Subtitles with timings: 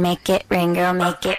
[0.00, 1.38] make it rain, girl, make it.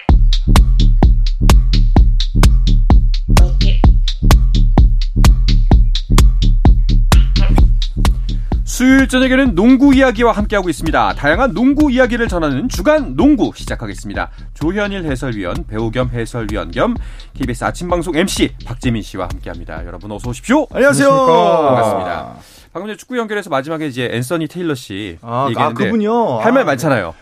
[8.64, 11.14] 수요일 저녁에는 농구 이야기와 함께하고 있습니다.
[11.14, 14.30] 다양한 농구 이야기를 전하는 주간 농구 시작하겠습니다.
[14.54, 16.96] 조현일 해설위원, 배우 겸 해설위원 겸
[17.34, 19.84] KBS 아침 방송 MC 박재민 씨와 함께합니다.
[19.84, 20.66] 여러분 어서 오십시오.
[20.72, 21.10] 안녕하세요.
[21.10, 22.34] 반갑습니다.
[22.72, 26.38] 방금 전에 축구 연결해서 마지막에 이제 앤서니 테일러 씨 아, 얘기했는데 아, 그분요?
[26.38, 26.66] 할말 아.
[26.66, 27.14] 많잖아요.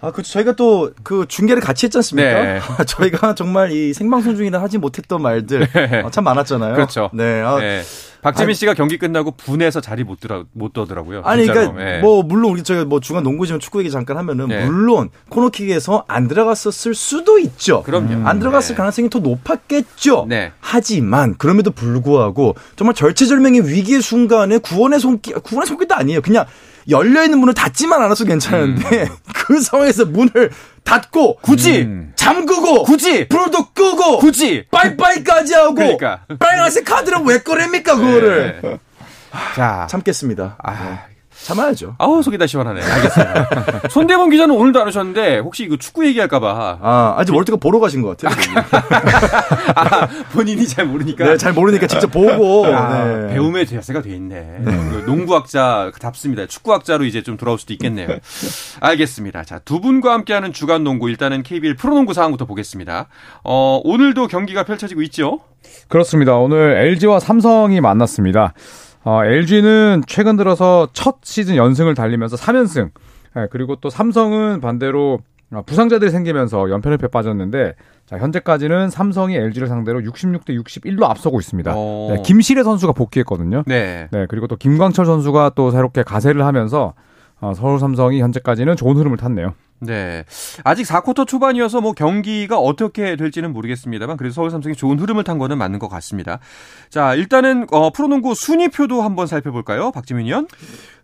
[0.00, 0.32] 아, 그렇죠.
[0.32, 2.42] 저희가 또 그 중계를 같이 했지 않습니까?
[2.42, 2.60] 네.
[2.86, 5.66] 저희가 정말 이 생방송 중이라 하지 못했던 말들
[6.04, 6.74] 어, 참 많았잖아요.
[6.74, 7.10] 그렇죠.
[7.12, 7.40] 네.
[7.42, 7.82] 아, 네.
[8.22, 11.22] 박재민 아니- 씨가 경기 끝나고 분해서 자리 못 들어 못 떠더라고요.
[11.24, 11.72] 아니, 진짜로.
[11.72, 12.00] 그러니까 예.
[12.00, 14.64] 뭐 물론 우리 저희 뭐 중간 농구지만 축구 얘기 잠깐 하면은 네.
[14.66, 17.82] 물론 코너킥에서 안 들어갔었을 수도 있죠.
[17.82, 18.28] 그럼요.
[18.28, 18.76] 안 들어갔을 네.
[18.76, 20.26] 가능성이 더 높았겠죠.
[20.28, 20.52] 네.
[20.60, 26.20] 하지만 그럼에도 불구하고 정말 절체절명의 위기의 순간에 구원의 손길 구원의 손길도 아니에요.
[26.20, 26.44] 그냥
[26.88, 30.50] 열려 있는 문을 닫지만 않아서 괜찮은데 그 상황에서 문을
[30.90, 36.24] 닫고 굳이 잠그고 굳이 불도 끄고 굳이 빠이빠이까지 하고 그러니까.
[36.38, 38.78] 빨간색 카드를 왜 꺼냅니까 그거를 네.
[39.54, 40.56] 자, 참겠습니다.
[40.58, 40.98] 아, 네.
[41.44, 41.94] 참아야죠.
[41.98, 42.82] 아우 속이 다 시원하네.
[42.82, 43.88] 알겠습니다.
[43.90, 48.16] 손대범 기자는 오늘도 안 오셨는데 혹시 이거 축구 얘기할까봐 아, 아직 월드컵 보러 가신 것
[48.16, 48.34] 같아요.
[49.74, 52.66] 아, 본인이 잘 모르니까 네, 잘 모르니까 직접 보고.
[52.66, 53.34] 아, 네.
[53.34, 54.60] 배움의 대세가 돼 있네.
[54.64, 56.46] 그 농구학자 답습니다.
[56.46, 58.08] 축구학자로 이제 좀 돌아올 수도 있겠네요.
[58.80, 59.44] 알겠습니다.
[59.44, 63.08] 자, 두 분과 함께하는 주간 농구 일단은 KBL 프로농구 상황부터 보겠습니다.
[63.44, 65.40] 어, 오늘도 경기가 펼쳐지고 있죠.
[65.88, 66.36] 그렇습니다.
[66.36, 68.54] 오늘 LG와 삼성이 만났습니다.
[69.04, 72.90] 어, LG는 최근 들어서 첫 시즌 연승을 달리면서 3연승.
[73.36, 75.20] 예, 그리고 또 삼성은 반대로
[75.52, 77.74] 어, 부상자들이 생기면서 연패를 빠졌는데
[78.06, 81.72] 자, 현재까지는 삼성이 LG를 상대로 66대 61로 앞서고 있습니다.
[81.74, 82.08] 어.
[82.12, 83.62] 네, 김시래 선수가 복귀했거든요.
[83.66, 84.08] 네.
[84.10, 86.94] 네, 그리고 또 김광철 선수가 또 새롭게 가세를 하면서
[87.40, 89.54] 어, 서울 삼성이 현재까지는 좋은 흐름을 탔네요.
[89.80, 90.24] 네.
[90.62, 95.58] 아직 4쿼터 초반이어서 뭐 경기가 어떻게 될지는 모르겠습니다만 그래도 서울 삼성이 좋은 흐름을 탄 거는
[95.58, 96.38] 맞는 것 같습니다.
[96.90, 99.90] 자, 일단은 어, 프로농구 순위표도 한번 살펴볼까요?
[99.90, 100.46] 박지민 의원?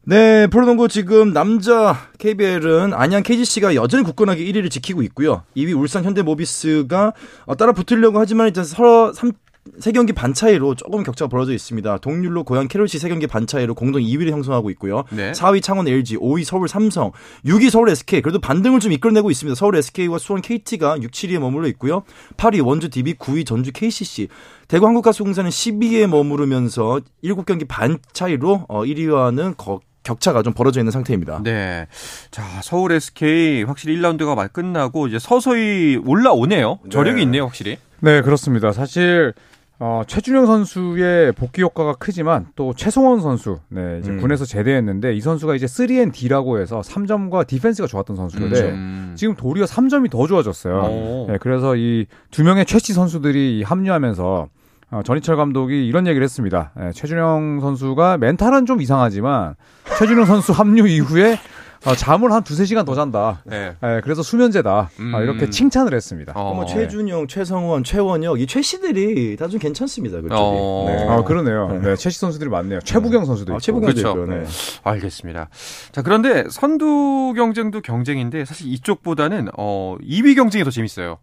[0.08, 5.42] 네, 프로농구 지금 남자 KBL은 안양 KGC가 여전히 굳건하게 1위를 지키고 있고요.
[5.56, 7.12] 2위 울산 현대모비스가
[7.46, 9.32] 어, 따라 붙으려고 하지만 일단 서로 3,
[9.78, 11.98] 세 경기 반 차이로 조금 격차가 벌어져 있습니다.
[11.98, 15.04] 동률로 고양 캐롤시 세 경기 반 차이로 공동 2위를 형성하고 있고요.
[15.10, 15.32] 네.
[15.32, 17.12] 4위 창원 LG, 5위 서울 삼성,
[17.44, 18.22] 6위 서울 SK.
[18.22, 19.54] 그래도 반등을 좀 이끌어내고 있습니다.
[19.54, 22.02] 서울 SK와 수원 KT가 6, 7위에 머물러 있고요.
[22.36, 24.28] 8위 원주 DB, 9위 전주 KCC.
[24.68, 31.40] 대구 한국가스공사는 12위에 머무르면서 7경기 반 차이로 어, 1위와는 거, 격차가 좀 벌어져 있는 상태입니다.
[31.42, 31.86] 네.
[32.30, 36.78] 자, 서울 SK 확실히 1라운드가 막 끝나고 이제 서서히 올라오네요.
[36.90, 37.22] 저력이 네.
[37.22, 37.78] 있네요, 확실히.
[38.00, 38.72] 네, 그렇습니다.
[38.72, 39.34] 사실
[39.78, 44.20] 어, 최준영 선수의 복귀 효과가 크지만 또 최송원 선수, 네, 이제 음.
[44.20, 49.12] 군에서 제대했는데 이 선수가 이제 3&D라고 해서 3점과 디펜스가 좋았던 선수인데 음.
[49.16, 50.78] 지금 도리어 3점이 더 좋아졌어요.
[50.78, 51.26] 오.
[51.28, 54.48] 네, 그래서 이 두 명의 최씨 선수들이 합류하면서
[54.92, 56.72] 어, 전희철 감독이 이런 얘기를 했습니다.
[56.76, 59.56] 네, 최준영 선수가 멘탈은 좀 이상하지만
[59.98, 61.38] 최준영 선수 합류 이후에
[61.84, 63.42] 어, 잠을 한 두세 시간 더 잔다.
[63.44, 63.76] 네.
[63.80, 64.90] 네, 그래서 수면제다.
[64.98, 65.14] 음.
[65.14, 66.32] 아, 이렇게 칭찬을 했습니다.
[66.34, 66.54] 어.
[66.54, 70.16] 뭐 최준영, 최성원, 최원혁 이 최씨들이 다좀 괜찮습니다.
[70.20, 70.34] 그쪽이.
[70.36, 70.84] 어.
[70.88, 71.08] 네.
[71.08, 71.80] 아, 그러네요.
[71.82, 72.80] 네, 최씨 선수들이 많네요.
[72.80, 73.56] 최부경 선수도 있고.
[73.56, 74.20] 아, 최부경도 그렇죠.
[74.20, 74.38] 있고요.
[74.40, 74.46] 네.
[74.82, 75.48] 알겠습니다.
[75.92, 81.18] 자, 그런데 선두 경쟁도 경쟁인데 사실 이쪽보다는 어, 2위 경쟁이 더 재밌어요.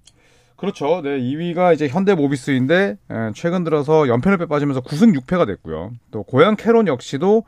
[0.56, 1.02] 그렇죠.
[1.04, 5.92] 네, 2위가 이제 현대 모비스인데 에, 최근 들어서 연패를 빼 빠지면서 9승 6패가 됐고요.
[6.12, 7.44] 또 고양 캐론 역시도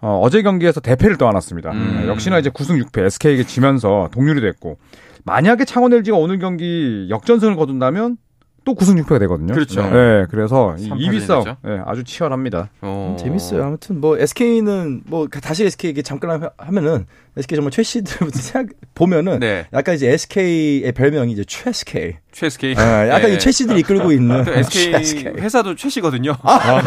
[0.00, 1.70] 어, 제 경기에서 대패를 떠안았습니다.
[1.72, 1.98] 음.
[2.02, 4.78] 네, 역시나 이제 9승 6패 SK에게 지면서 동률이 됐고
[5.24, 8.16] 만약에 창원 LG가 오늘 경기 역전승을 거둔다면
[8.64, 9.54] 또 9승 6패가 되거든요.
[9.54, 9.82] 그렇죠.
[9.90, 11.44] 네, 그래서 이삼 2위 싸움.
[11.64, 12.68] 네, 아주 치열합니다.
[12.82, 13.14] 어.
[13.16, 13.64] 음, 재밌어요.
[13.64, 18.74] 아무튼 뭐 SK는 뭐 다시 SK 얘기 잠깐 하- 하면은 SK 정말 최 씨들부터 생각
[18.94, 19.66] 보면은 네.
[19.72, 22.16] 약간 이제 SK의 별명이 이제 최SK.
[22.38, 22.74] 최 SK.
[22.76, 23.34] 아, 약간 네.
[23.34, 25.24] 이 최 씨들이 이끌고 있는 또 SK 최SK.
[25.38, 26.36] 회사도 최 씨거든요.
[26.42, 26.80] 아.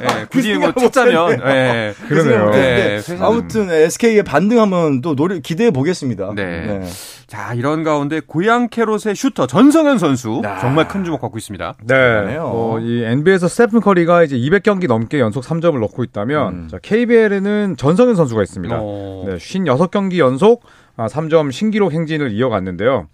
[0.00, 1.94] 네, 굳이 뭐 찾자면 네.
[2.08, 2.50] 그러네요.
[2.50, 3.16] 네, 네.
[3.20, 6.32] 아무튼 SK의 반등하면 또 노래 기대해 보겠습니다.
[6.34, 6.82] 네.
[7.26, 10.58] 자, 이런 가운데 고양 캐롯의 슈터 전성현 선수 아.
[10.60, 11.74] 정말 큰 주목 받고 있습니다.
[11.84, 12.36] 네.
[12.40, 16.68] 어, 이 NBA에서 스테픈 커리가 이제 200경기 넘게 연속 3점을 넣고 있다면 음.
[16.70, 18.76] 자, KBL에는 전성현 선수가 있습니다.
[18.80, 19.24] 어.
[19.28, 20.62] 네, 56경기 연속
[20.96, 23.06] 아, 3점 신기록 행진을 이어갔는데요.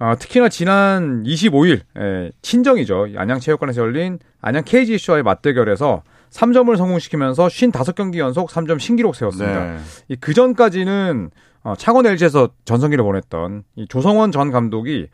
[0.00, 3.08] 아, 특히나 지난 25일 예, 친정이죠.
[3.14, 9.74] 안양체육관에서 열린 안양 KGC와의 맞대결에서 3점을 성공시키면서 55경기 연속 3점 신기록 세웠습니다.
[9.74, 9.78] 네.
[10.08, 11.30] 이 그전까지는
[11.64, 15.08] 어, 창원 LG에서 전성기를 보냈던 이 조성원 전 감독이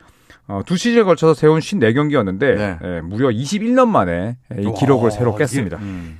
[0.47, 2.79] 어, 두 시즌에 걸쳐서 세운 54경기였는데 네.
[2.81, 5.79] 예, 무려 21년 만에 이 기록을 와, 새로 깼습니다.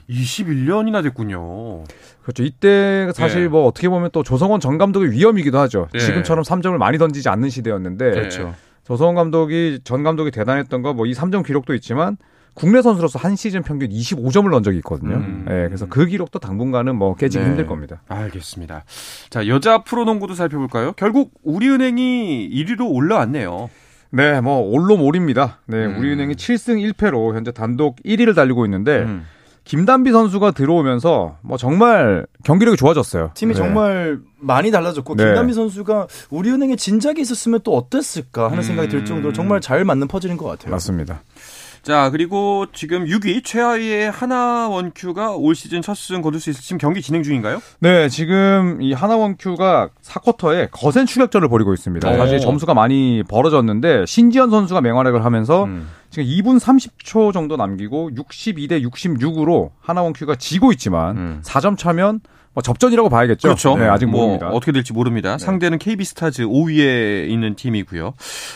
[0.10, 1.86] 21년이나 됐군요.
[2.28, 2.44] 그렇죠.
[2.44, 3.48] 이때 사실 네.
[3.48, 5.88] 뭐 어떻게 보면 또 조성원 전 감독의 위험이기도 하죠.
[5.94, 6.00] 네.
[6.00, 8.54] 지금처럼 3점을 많이 던지지 않는 시대였는데 그렇죠.
[8.84, 12.18] 조성원 감독이 전 감독이 대단했던 거 뭐 이 3점 기록도 있지만
[12.54, 15.16] 국내 선수로서 한 시즌 평균 25점을 넣은 적이 있거든요.
[15.16, 15.46] 음.
[15.50, 17.50] 예, 그래서 그 기록도 당분간은 뭐 깨지기 네.
[17.50, 18.02] 힘들 겁니다.
[18.10, 18.84] 알겠습니다.
[19.30, 20.92] 자, 여자 프로농구도 살펴볼까요?
[20.98, 23.70] 결국 우리은행이 1위로 올라왔네요.
[24.10, 25.60] 네, 뭐 올로몰입니다.
[25.68, 25.98] 네, 음.
[26.00, 29.26] 우리은행이 7승 1패로 현재 단독 1위를 달리고 있는데 음.
[29.68, 33.32] 김단비 선수가 들어오면서 뭐 정말 경기력이 좋아졌어요.
[33.34, 33.58] 팀이 네.
[33.58, 35.26] 정말 많이 달라졌고 네.
[35.26, 38.62] 김단비 선수가 우리은행에 진작에 있었으면 또 어땠을까 하는 음.
[38.62, 40.72] 생각이 들 정도로 정말 잘 맞는 퍼즐인 것 같아요.
[40.72, 41.22] 맞습니다.
[41.84, 46.78] 자, 그리고 지금 6위 최하위의 하나 원큐가 올 시즌 첫 승 거둘 수 있을 지금
[46.80, 47.62] 경기 진행 중인가요?
[47.80, 52.10] 네, 지금 이 하나원큐가 4쿼터에 거센 추격전을 벌이고 있습니다.
[52.10, 52.18] 오.
[52.18, 55.88] 사실 점수가 많이 벌어졌는데 신지현 선수가 맹활약을 하면서 음.
[56.18, 61.42] 지금 2분 30초 정도 남기고 62대 66으로 하나원 큐가 지고 있지만 음.
[61.44, 62.22] 4점 차면
[62.54, 63.50] 뭐 접전이라고 봐야겠죠.
[63.50, 63.78] 그렇죠.
[63.78, 64.50] 네, 아직 뭐 모릅니다.
[64.50, 65.38] 어떻게 될지 모릅니다.
[65.38, 68.16] 상대는 KB 스타즈 5위에 있는 팀이고요.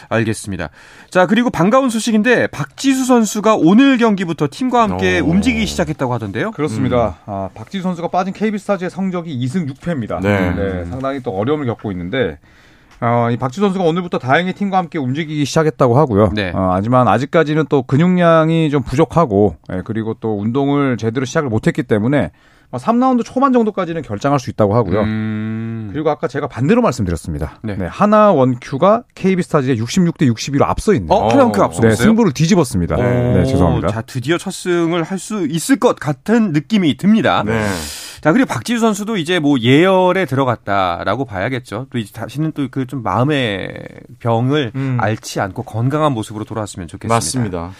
[0.10, 0.70] 알겠습니다.
[1.12, 5.28] 자, 그리고 반가운 소식인데 박지수 선수가 오늘 경기부터 팀과 함께 오.
[5.28, 6.52] 움직이기 시작했다고 하던데요.
[6.52, 7.20] 그렇습니다.
[7.28, 10.20] 아, 박지수 선수가 빠진 KB스타즈의 성적이 2승 6패입니다.
[10.20, 10.86] 네.
[10.86, 12.40] 상당히 또 어려움을 겪고 있는데
[13.02, 16.30] 어, 이 박지수 선수가 오늘부터 다행히 팀과 함께 움직이기 시작했다고 하고요.
[16.34, 16.52] 네.
[16.54, 22.32] 어, 하지만 아직까지는 또 근육량이 좀 부족하고 예, 그리고 또 운동을 제대로 시작을 못했기 때문에
[22.72, 25.02] 3라운드 초반 정도까지는 결장할 수 있다고 하고요.
[25.02, 25.90] 음.
[25.92, 27.60] 그리고 아까 제가 반대로 말씀드렸습니다.
[27.64, 27.76] 네.
[27.76, 31.12] 네, 하나 원큐가 KB스타즈에 66대 61로 앞서 있네요.
[31.12, 32.06] 어, 하나 원큐 앞서 네, 있어요?
[32.06, 32.96] 승부를 뒤집었습니다.
[32.96, 33.90] 오, 네, 죄송합니다.
[33.90, 37.44] 자, 드디어 첫 승을 할 수 있을 것 같은 느낌이 듭니다.
[37.46, 37.68] 네.
[38.22, 41.88] 자, 그리고 박지수 선수도 이제 뭐 예열에 들어갔다라고 봐야겠죠.
[41.90, 43.72] 또 이제 다시는 또 그 좀 마음의
[44.20, 44.98] 병을 음.
[45.00, 47.16] 앓지 않고 건강한 모습으로 돌아왔으면 좋겠습니다.
[47.16, 47.72] 맞습니다.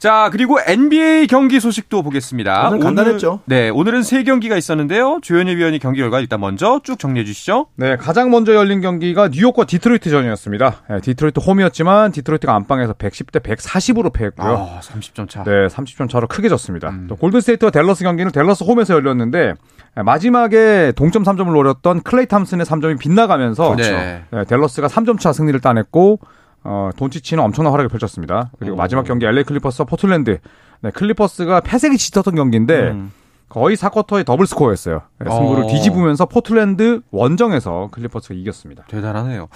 [0.00, 2.68] 자, 그리고 NBA 경기 소식도 보겠습니다.
[2.68, 3.40] 오늘 간단했죠?
[3.44, 5.18] 네, 오늘은 세 경기가 있었는데요.
[5.20, 7.66] 조현일 위원이 경기 결과 일단 먼저 쭉 정리해 주시죠.
[7.76, 10.76] 네, 가장 먼저 열린 경기가 뉴욕과 디트로이트전이었습니다.
[10.88, 14.50] 네, 디트로이트 홈이었지만 디트로이트가 안방에서 110대 140으로 패했고요.
[14.50, 15.44] 아, 30점 차.
[15.44, 16.88] 네, 30점 차로 크게 졌습니다.
[16.88, 17.04] 음.
[17.06, 19.52] 또 골든스테이트와 댈러스 경기는 댈러스 홈에서 열렸는데
[19.96, 24.22] 네, 마지막에 동점 3점을 노렸던 클레이 탐슨의 3점이 빗나가면서 네.
[24.30, 26.20] 네, 댈러스가 3점 차 승리를 따냈고
[26.64, 28.50] 어, 돈치치는 엄청난 활약을 펼쳤습니다.
[28.58, 28.76] 그리고 오.
[28.76, 30.38] 마지막 경기 LA 클리퍼스와 포틀랜드.
[30.82, 33.12] 네, 클리퍼스가 패색이 짙었던 경기인데 음.
[33.50, 35.02] 거의 4쿼터에 더블 스코어였어요.
[35.18, 35.66] 네, 승부를 어.
[35.66, 38.84] 뒤집으면서 포틀랜드 원정에서 클리퍼스가 이겼습니다.
[38.88, 39.48] 대단하네요.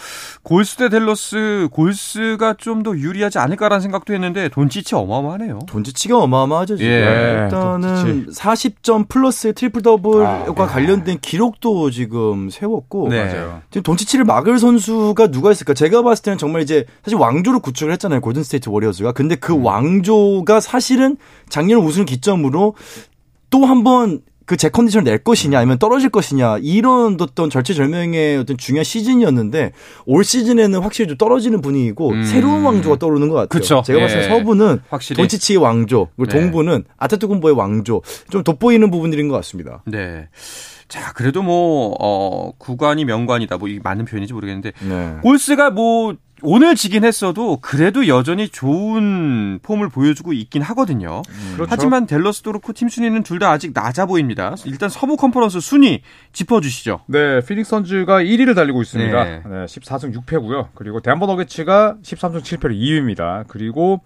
[0.42, 5.60] 골스 대 델러스, 골스가 좀 더 유리하지 않을까라는 생각도 했는데 돈치치 어마어마하네요.
[5.66, 6.76] 돈치치가 어마어마하죠.
[6.76, 6.90] 지금.
[6.90, 7.40] 예.
[7.44, 13.24] 일단은 40점 플러스 트리플 더블과 아, 관련된 기록도 지금 세웠고 네.
[13.24, 13.62] 맞아요.
[13.70, 15.72] 지금 돈치치를 막을 선수가 누가 있을까?
[15.72, 18.20] 제가 봤을 때는 정말 이제 사실 왕조를 구축을 했잖아요.
[18.20, 19.12] 골든 스테이트 워리어즈가.
[19.12, 19.64] 근데 그 음.
[19.64, 21.16] 왕조가 사실은
[21.48, 22.74] 작년 우승을 기점으로
[23.54, 28.82] 또 한번 그 제 컨디션을 낼 것이냐 아니면 떨어질 것이냐 이런 어떤 절체절명의 어떤 중요한
[28.84, 29.72] 시즌이었는데
[30.06, 32.24] 올 시즌에는 확실히 좀 떨어지는 분위기고 음.
[32.24, 33.48] 새로운 왕조가 떠오르는 것 같아요.
[33.48, 33.82] 그쵸.
[33.86, 34.28] 제가 봤을 때 예.
[34.28, 35.16] 서부는 확실히.
[35.16, 36.40] 돈치치의 왕조, 그리고 네.
[36.40, 39.82] 동부는 아데토쿤보의 왕조 좀 돋보이는 부분들인 것 같습니다.
[39.86, 40.28] 네.
[40.88, 43.56] 자, 그래도 뭐, 어, 구관이 명관이다.
[43.56, 45.14] 뭐, 이게 맞는 표현인지 모르겠는데, 네.
[45.22, 51.22] 골스가 뭐, 오늘 지긴 했어도 그래도 여전히 좋은 폼을 보여주고 있긴 하거든요.
[51.54, 51.68] 그렇죠.
[51.70, 54.54] 하지만 델러스도 그렇고 팀 순위는 둘 다 아직 낮아 보입니다.
[54.64, 56.02] 일단 서부 컨퍼런스 순위
[56.32, 57.00] 짚어주시죠.
[57.06, 59.24] 네, 피닉스 선즈가 1위를 달리고 있습니다.
[59.24, 59.42] 네.
[59.44, 59.64] 네.
[59.64, 60.68] 14승 6패고요.
[60.74, 63.44] 그리고 덴버 너게츠가 13승 7패로 2위입니다.
[63.48, 64.00] 그리고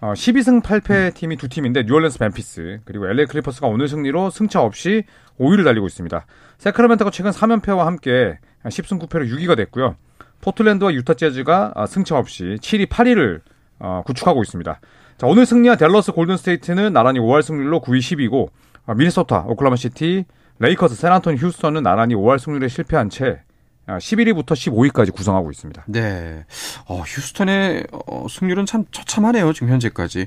[0.00, 5.04] 어, 12승 8패 팀이 두 팀인데 뉴올리언스 멤피스 그리고 LA 클리퍼스가 오늘 승리로 승차 없이
[5.40, 6.26] 5위를 달리고 있습니다.
[6.58, 9.96] 새크라멘토가 최근 3연패와 함께 10승 9패로 6위가 됐고요.
[10.44, 13.40] 포틀랜드와 유타 재즈가 아, 승차 없이 7위, 8위를
[13.78, 14.80] 어, 구축하고 있습니다.
[15.16, 18.50] 자, 오늘 승리한 댈러스 골든스테이트는 나란히 5할 승률로 9위, 10위고
[18.86, 20.26] 아, 미네소타, 오클라호마 시티,
[20.58, 23.40] 레이커스, 샌안토니오, 휴스턴은 나란히 5할 승률에 실패한 채
[23.86, 25.84] 아, 11위부터 15위까지 구성하고 있습니다.
[25.88, 26.44] 네.
[26.86, 29.52] 어, 휴스턴의 어, 승률은 참 처참하네요.
[29.54, 30.26] 지금 현재까지.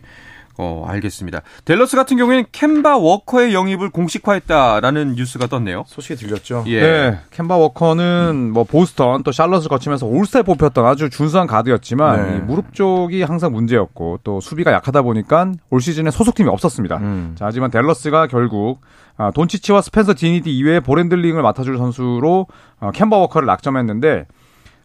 [0.58, 1.42] 어, 알겠습니다.
[1.66, 5.84] 댈러스 같은 경우에는 켐바 워커의 영입을 공식화했다라는 뉴스가 떴네요.
[5.88, 6.64] 소식이 들렸죠.
[6.68, 6.82] 예.
[6.82, 12.38] 네, 켐바 워커는 뭐 보스턴 또 샬럿을 거치면서 올스타에 뽑혔던 아주 준수한 가드였지만 네.
[12.38, 16.98] 이 무릎 쪽이 항상 문제였고 또 수비가 약하다 보니까 올 시즌에 소속팀이 없었습니다.
[16.98, 17.36] 음.
[17.38, 18.82] 자, 하지만 댈러스가 결국
[19.18, 22.48] 아, 돈치치와 스펜서 딘위디 이외에 볼 핸들링을 맡아줄 선수로
[22.80, 24.28] 어, 켐바 워커를 낙점했는데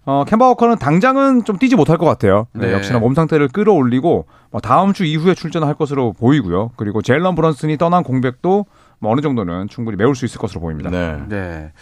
[0.05, 2.47] 어, 켐바 워커는 당장은 좀 뛰지 못할 것 같아요.
[2.53, 2.73] 네, 네.
[2.73, 6.73] 역시나 몸 상태를 끌어올리고 뭐 다음 주 이후에 출전할 것으로 보이고요.
[6.77, 8.67] 그리고 제일런 브런슨이 떠난 공백도
[8.99, 10.91] 뭐 어느 정도는 충분히 메울 수 있을 것으로 보입니다.
[10.91, 11.23] 네.
[11.29, 11.73] 네.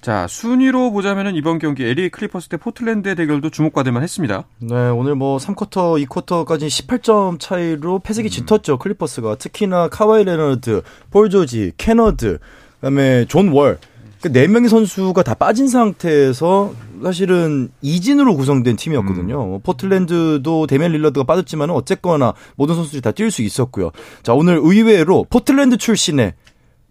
[0.00, 4.42] 자, 순위로 보자면은 이번 경기 LA 클리퍼스 대 포틀랜드의 대결도 주목받을 만 했습니다.
[4.58, 9.36] 네, 오늘 뭐 3쿼터, 2쿼터까지 18점 차이로 패색이 짙었죠, 클리퍼스가.
[9.36, 12.40] 특히나 카와이 레너드, 폴 조지, 케너드,
[12.80, 13.78] 그다음에 존 월.
[14.22, 19.34] 그 네 명의 선수가 다 빠진 상태에서 사실은 2진으로 구성된 팀이었거든요.
[19.44, 23.90] 뭐 포틀랜드도 데미안 릴라드가 빠졌지만 어쨌거나 모든 선수들이 다 뛸 수 있었고요.
[24.22, 26.34] 자, 오늘 의외로 포틀랜드 출신의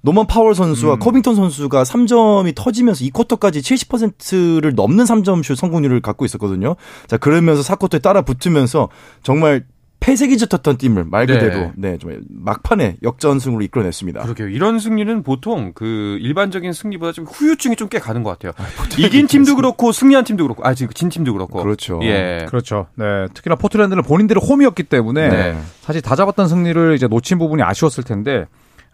[0.04, 6.76] 노만 파월 선수와 커빙턴 선수가 3점이 터지면서 2쿼터까지 70%를 넘는 3점 슛 성공률을 갖고 있었거든요.
[7.08, 8.90] 자, 그러면서 4쿼터에 따라 붙으면서
[9.24, 9.64] 정말
[10.02, 14.24] 패색이 짙었던 팀을 말 그대로 네, 좀 막판에 역전승으로 이끌어냈습니다.
[14.24, 14.50] 그러게요.
[14.50, 18.54] 이런 승리는 보통 그 일반적인 승리보다 좀 후유증이 좀 꽤 가는 것 같아요.
[18.98, 22.00] 이긴 팀도 그렇고 승리한 팀도 그렇고 아 지금 진 팀도 그렇고 그렇죠.
[22.04, 22.46] 예.
[22.50, 22.88] 그렇죠.
[22.96, 23.28] 네.
[23.34, 25.58] 특히나 포틀랜드는 본인들의 홈이었기 때문에 네.
[25.82, 28.46] 사실 다 잡았던 승리를 이제 놓친 부분이 아쉬웠을 텐데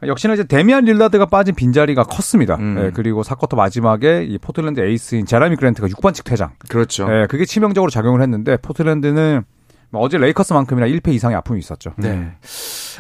[0.06, 2.56] 역시나 이제 데미안 릴라드가 빠진 빈자리가 컸습니다.
[2.56, 2.76] 음.
[2.76, 6.52] 네, 그리고 4쿼터 마지막에 이 포틀랜드 에이스인 제라미 그랜트가 6반칙 퇴장.
[6.68, 7.08] 그렇죠.
[7.08, 9.57] 네, 그게 치명적으로 작용을 했는데 포틀랜드는 뭐
[9.94, 11.94] 어제 레이커스만큼이나 1패 이상의 아픔이 있었죠.
[11.98, 12.34] 네.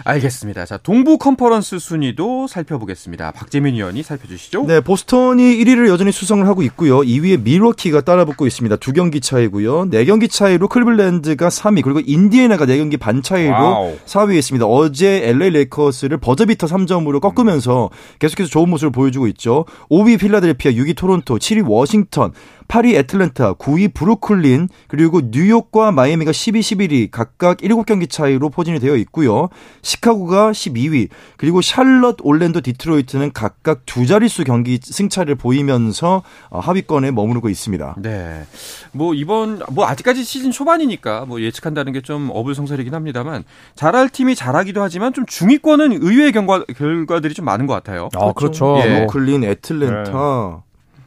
[0.03, 0.65] 알겠습니다.
[0.65, 3.31] 자, 동부 컨퍼런스 순위도 살펴보겠습니다.
[3.31, 4.65] 박재민 위원이 살펴주시죠.
[4.65, 6.99] 네, 보스턴이 1위를 여전히 수성을 하고 있고요.
[6.99, 8.75] 2위에 밀워키가 따라붙고 있습니다.
[8.77, 9.89] 두 경기 차이고요.
[9.89, 13.97] 네 경기 차이로 클리블랜드가 3위, 그리고 인디애나가 네 경기 반 차이로 와우.
[14.05, 14.65] 4위에 있습니다.
[14.65, 17.89] 어제 LA 레이커스를 버저비터 3점으로 꺾으면서
[18.19, 19.65] 계속해서 좋은 모습을 보여주고 있죠.
[19.89, 22.31] 5위 필라델피아, 6위 토론토, 7위 워싱턴,
[22.67, 29.49] 8위 애틀랜타, 9위 브루클린, 그리고 뉴욕과 마이애미가 12, 11위 각각 7경기 차이로 포진이 되어 있고요.
[29.87, 37.47] 시카고가 12위, 그리고 샬럿, 올랜도, 디트로이트는 각각 두 자릿수 경기 승차를 보이면서 어, 하위권에 머무르고
[37.49, 37.95] 있습니다.
[37.99, 38.43] 네.
[38.91, 43.43] 뭐 이번 뭐 아직까지 시즌 초반이니까 뭐 예측한다는 게 좀 어불성설이긴 합니다만
[43.75, 48.07] 잘할 팀이 잘하기도 하지만 좀 중위권은 의외의 결과, 결과들이 좀 많은 것 같아요.
[48.15, 48.77] 아, 그렇죠.
[48.79, 48.99] 예.
[49.07, 50.11] 브루클린, 애틀랜타,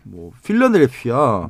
[0.02, 1.48] 뭐 필라델피아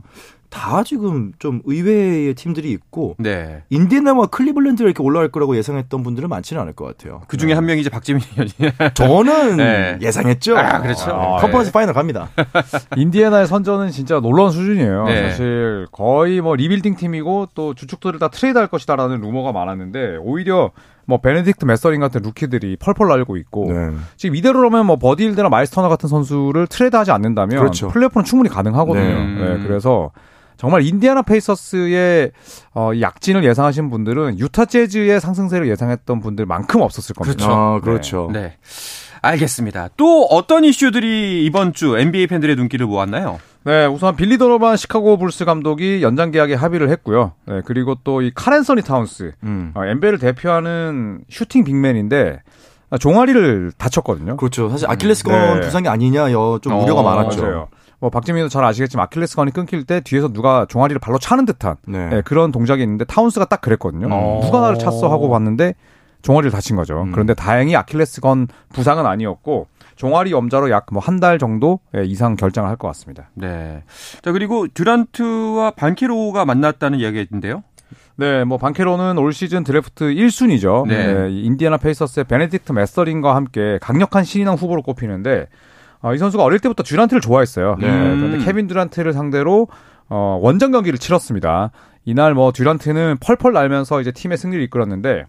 [0.50, 3.62] 다 지금 좀 의외의 팀들이 있고 네.
[3.70, 7.22] 인디애나와 클리블랜드가 이렇게 올라갈 거라고 예상했던 분들은 많지는 않을 것 같아요.
[7.28, 8.50] 그 중에 한 명이 이제 박재민 위원이.
[8.94, 9.98] 저는 네.
[10.02, 10.58] 예상했죠.
[10.58, 11.10] 아, 그렇죠.
[11.12, 12.28] 아, 컨퍼런스 파이널 갑니다.
[12.96, 15.04] 인디애나의 선전은 진짜 놀라운 수준이에요.
[15.04, 15.30] 네.
[15.30, 20.72] 사실 거의 뭐 리빌딩 팀이고 또 주축들을 다 트레이드할 것이다라는 루머가 많았는데 오히려
[21.06, 23.90] 뭐 베네딕트 매서린 같은 루키들이 펄펄 날고 있고 네.
[24.16, 27.88] 지금 이대로라면 뭐 버디 힐드나 마일스 터너 같은 선수를 트레이드하지 않는다면 그렇죠.
[27.88, 29.02] 플레이오프는 충분히 가능하거든요.
[29.02, 29.56] 네.
[29.56, 30.10] 네, 그래서
[30.60, 32.32] 정말 인디애나 페이서스의
[32.74, 37.46] 어, 이 약진을 예상하신 분들은 유타 재즈의 상승세를 예상했던 분들만큼 없었을 겁니다.
[37.46, 37.50] 그렇죠.
[37.58, 38.30] 아, 그렇죠.
[38.30, 38.58] 네.
[39.22, 39.88] 알겠습니다.
[39.96, 43.40] 또 어떤 이슈들이 이번 주 NBA 팬들의 눈길을 모았나요?
[43.64, 47.32] 네, 우선 빌리 도노반 시카고 불스 감독이 연장 계약에 합의를 했고요.
[47.46, 49.72] 네, 그리고 또 이 칼앤서니 타운스, 음.
[49.74, 52.42] 어, NBA를 대표하는 슈팅 빅맨인데 아,
[52.98, 54.36] 종아리를 다쳤거든요.
[54.36, 54.68] 그렇죠.
[54.68, 55.66] 사실 아킬레스건 네.
[55.66, 57.42] 부상이 아니냐 여좀 어, 우려가 많았죠.
[57.42, 57.68] 맞아요.
[58.00, 62.08] 뭐 박지민도 잘 아시겠지만 아킬레스건이 끊길 때 뒤에서 누가 종아리를 발로 차는 듯한 네.
[62.08, 64.08] 네, 그런 동작이 있는데 타운스가 딱 그랬거든요.
[64.10, 64.40] 어.
[64.42, 65.74] 누가 나를 찼어 하고 봤는데
[66.22, 67.02] 종아리를 다친 거죠.
[67.02, 67.12] 음.
[67.12, 69.66] 그런데 다행히 아킬레스건 부상은 아니었고
[69.96, 73.28] 종아리 염자로 약 뭐 한 달 정도 예, 이상 결장을 할 것 같습니다.
[73.34, 73.82] 네.
[74.22, 77.62] 자, 그리고 듀란트와 반키로가 만났다는 이야기가 있는데요.
[78.20, 80.86] 네, 뭐 반케로는 올 시즌 드래프트 1순위죠.
[80.86, 81.30] 네.
[81.30, 85.46] 이 인디애나 페이서스의 베네딕트 메서링과 함께 강력한 신인왕 후보로 꼽히는데
[86.02, 87.76] 아, 이 선수가 어릴 때부터 듀란트를 좋아했어요.
[87.80, 87.86] 네.
[87.86, 89.68] 네, 그런데 케빈 듀란트를 상대로
[90.10, 91.70] 어, 원정 경기를 치렀습니다.
[92.04, 95.24] 이날 뭐 듀란트는 펄펄 날면서 이제 팀의 승리를 이끌었는데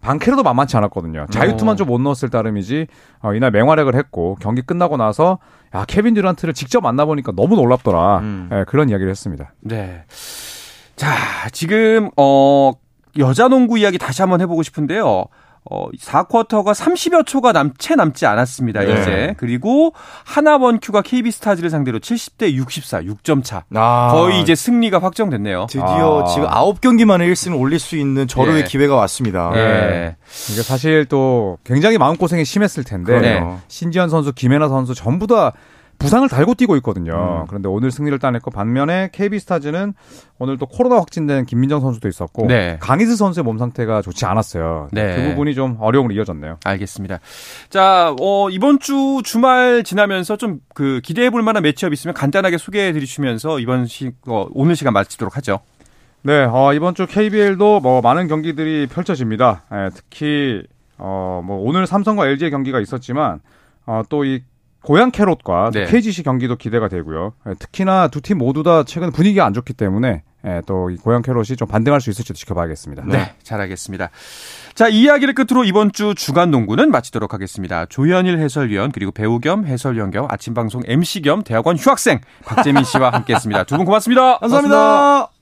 [0.00, 1.26] 반케로도 만만치 않았거든요.
[1.28, 1.76] 자유투만 어.
[1.76, 2.86] 좀못 넣었을 따름이지
[3.20, 5.40] 어, 이날 맹활약을 했고 경기 끝나고 나서
[5.74, 8.20] 야 케빈 듀란트를 직접 만나보니까 너무 놀랍더라.
[8.20, 8.48] 음.
[8.50, 9.52] 예, 그런 이야기를 했습니다.
[9.60, 10.04] 네.
[11.00, 12.72] 자, 지금 어
[13.16, 15.24] 여자 농구 이야기 다시 한번 해보고 싶은데요.
[15.70, 18.80] 어 4쿼터가 30여 초가 남, 채 남지 않았습니다.
[18.80, 19.00] 네.
[19.00, 19.94] 이제 그리고
[20.26, 23.64] 하나원큐가 KB 스타즈를 상대로 70대 64, 6점 차.
[23.74, 25.68] 아, 거의 이제 승리가 확정됐네요.
[25.70, 26.24] 드디어 아.
[26.26, 28.64] 지금 9경기 만에 1승을 올릴 수 있는 절호의 예.
[28.64, 29.52] 기회가 왔습니다.
[29.54, 30.16] 예.
[30.52, 33.42] 이게 사실 또 굉장히 마음고생이 심했을 텐데.
[33.68, 35.52] 신지현 선수, 김혜나 선수 전부 다
[36.00, 37.42] 부상을 달고 뛰고 있거든요.
[37.42, 37.46] 음.
[37.46, 39.94] 그런데 오늘 승리를 따냈고 반면에 KB스타즈는
[40.38, 42.78] 오늘 또 코로나 확진된 김민정 선수도 있었고 네.
[42.80, 44.88] 강희수 선수의 몸 상태가 좋지 않았어요.
[44.92, 45.14] 네.
[45.16, 46.58] 그 부분이 좀 어려움으로 이어졌네요.
[46.64, 47.20] 알겠습니다.
[47.68, 52.92] 자, 어, 이번 주 주말 지나면서 좀 그 기대해 볼 만한 매치업 있으면 간단하게 소개해
[52.92, 55.60] 드리시면서 이번 시, 어, 오늘 시간 마치도록 하죠.
[56.22, 59.62] 네, 어, 이번 주 KBL도 뭐 많은 경기들이 펼쳐집니다.
[59.72, 60.62] 예, 특히
[60.96, 63.40] 어, 뭐 오늘 삼성과 LG의 경기가 있었지만
[63.86, 64.42] 어, 또 이
[64.82, 65.84] 고양 캐롯과 네.
[65.86, 67.34] KGC 경기도 기대가 되고요.
[67.48, 71.56] 예, 특히나 두 팀 모두 다 최근 분위기가 안 좋기 때문에 예, 또이 고양 캐롯이
[71.56, 73.04] 좀 반등할 수 있을지도 지켜봐야겠습니다.
[73.06, 74.08] 네, 잘하겠습니다.
[74.74, 77.84] 자, 이 이야기를 끝으로 이번 주 주간 농구는 마치도록 하겠습니다.
[77.86, 83.10] 조현일 해설위원 그리고 배우 겸 해설위원 겸 아침 방송 MC 겸 대학원 휴학생 박재민 씨와
[83.10, 83.64] 함께했습니다.
[83.64, 84.38] 두 분 고맙습니다.
[84.40, 85.39] 감사합니다.